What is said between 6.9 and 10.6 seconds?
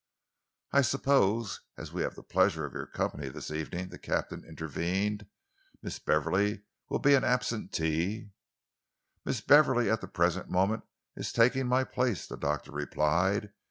be an absentee?" "Miss Beverley at the present